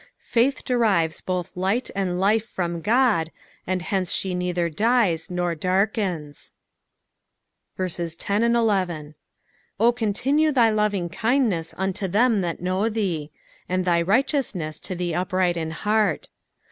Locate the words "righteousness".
14.01-14.79